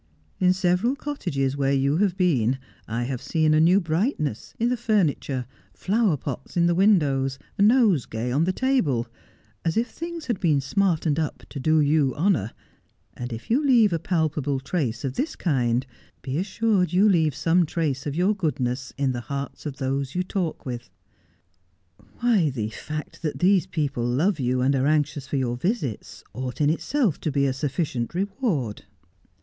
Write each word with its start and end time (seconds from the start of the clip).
In 0.39 0.51
several 0.51 0.95
cottages 0.95 1.55
where 1.55 1.73
you 1.73 1.97
have 1.97 2.17
been 2.17 2.57
I 2.87 3.03
have 3.03 3.21
seen 3.21 3.53
a 3.53 3.59
new 3.59 3.79
brightness 3.79 4.55
in 4.57 4.69
the 4.69 4.75
furniture, 4.75 5.45
flower 5.75 6.17
pots 6.17 6.57
in 6.57 6.65
the 6.65 6.73
windows, 6.73 7.37
a 7.59 7.61
nosegay 7.61 8.31
on 8.31 8.45
the 8.45 8.51
table, 8.51 9.07
as 9.63 9.77
if 9.77 9.89
things 9.91 10.25
had 10.25 10.39
been 10.39 10.59
smartened 10.59 11.19
up 11.19 11.43
to 11.49 11.59
do 11.59 11.79
you 11.81 12.15
honour— 12.15 12.51
and 13.15 13.31
if 13.31 13.51
you 13.51 13.63
leave 13.63 13.93
a 13.93 13.99
palpable 13.99 14.59
trace 14.59 15.05
of 15.05 15.13
this 15.13 15.35
kind, 15.35 15.85
be 16.23 16.39
assured 16.39 16.91
you 16.91 17.07
leave 17.07 17.35
some 17.35 17.63
trace 17.63 18.07
of 18.07 18.15
your 18.15 18.33
goodness 18.35 18.91
in 18.97 19.11
the 19.11 19.21
hearts 19.21 19.67
of 19.67 19.77
those 19.77 20.15
you 20.15 20.23
talk 20.23 20.65
with. 20.65 20.89
Why, 22.21 22.49
the 22.49 22.71
fact 22.71 23.21
that 23.21 23.37
these 23.37 23.67
people 23.67 24.03
love 24.03 24.39
you 24.39 24.61
and 24.61 24.75
are 24.75 24.87
anxious 24.87 25.27
for 25.27 25.37
your 25.37 25.57
visits, 25.57 26.23
ought 26.33 26.59
in 26.59 26.71
itself 26.71 27.19
to 27.19 27.31
be 27.31 27.45
a 27.45 27.53
sufficient 27.53 28.15
reward.' 28.15 28.85